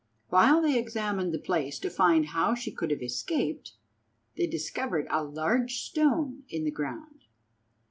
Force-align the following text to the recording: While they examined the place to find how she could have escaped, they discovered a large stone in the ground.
While 0.29 0.63
they 0.63 0.79
examined 0.79 1.31
the 1.31 1.37
place 1.37 1.77
to 1.77 1.87
find 1.91 2.25
how 2.29 2.55
she 2.55 2.71
could 2.71 2.89
have 2.89 3.03
escaped, 3.03 3.73
they 4.35 4.47
discovered 4.47 5.05
a 5.11 5.23
large 5.23 5.75
stone 5.75 6.41
in 6.49 6.63
the 6.63 6.71
ground. 6.71 7.25